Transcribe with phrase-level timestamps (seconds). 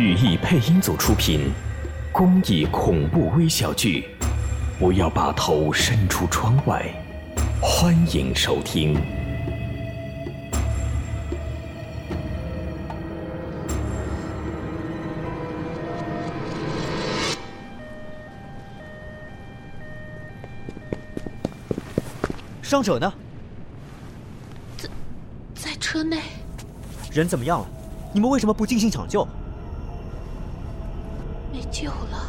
[0.00, 1.52] 语义配音组出品，
[2.10, 4.08] 公益恐怖微小剧。
[4.78, 6.86] 不要把头伸出窗外，
[7.60, 8.98] 欢迎收听。
[22.62, 23.12] 伤者呢？
[24.78, 24.88] 在
[25.54, 26.22] 在车内。
[27.12, 27.66] 人怎么样了？
[28.14, 29.28] 你们为什么不进行抢救？
[31.52, 32.26] 没救了。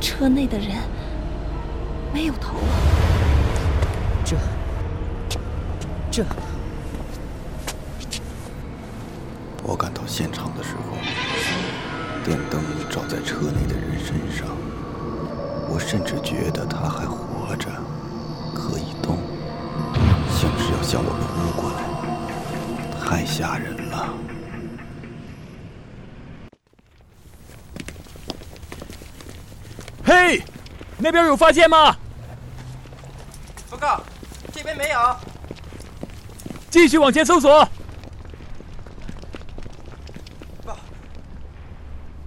[0.00, 0.70] 车内的人
[2.12, 2.64] 没有头了。
[4.24, 4.36] 这
[6.10, 6.24] 这。
[9.62, 10.96] 我赶到现场的时候，
[12.24, 14.46] 电灯照在车内的人身上，
[15.68, 17.68] 我甚至觉得他还活着，
[20.84, 21.78] 向我扑过来，
[23.00, 24.14] 太吓人了。
[30.04, 30.42] 嘿，
[30.98, 31.96] 那边有发现吗？
[33.70, 34.02] 报告，
[34.52, 35.16] 这边没有。
[36.70, 37.66] 继续往前搜索。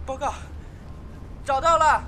[0.04, 0.34] 报告，
[1.46, 2.04] 找到了。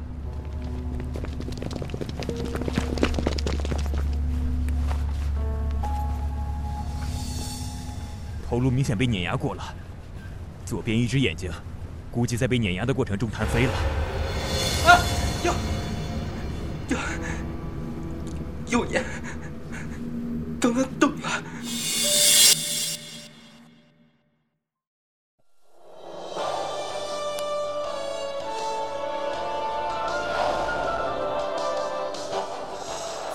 [8.49, 9.63] 头颅明显被碾压过了，
[10.65, 11.51] 左边一只眼睛，
[12.09, 13.73] 估计在被碾压的过程中弹飞了。
[14.87, 14.97] 啊，
[15.43, 15.53] 右，
[16.87, 16.97] 右，
[18.71, 19.05] 右眼，
[20.59, 21.43] 刚刚动了。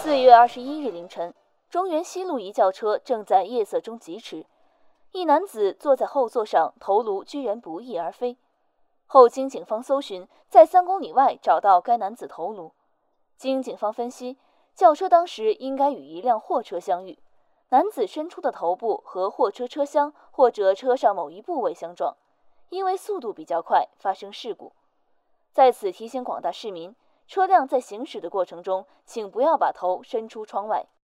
[0.02, 1.32] 四月二十一日凌晨，
[1.70, 4.44] 中原西路一轿车正在夜色中疾驰，
[5.14, 8.36] 一男子坐在后座上，头颅居然不翼而飞。
[9.06, 12.72] 后经警方搜寻，在三公里外找到该男子头颅。
[13.36, 14.36] 经警方分析，
[14.74, 17.16] 轿车当时应该与一辆货车相遇，
[17.68, 22.16] 男子伸出的头部和货车车厢或者车上某一部位相撞，
[22.70, 24.72] 因为速度比较快，发生事故。
[25.52, 26.92] 在此提醒广大市民。
[27.26, 30.84] 车辆在行驶的过程中，请不要把头伸出窗外。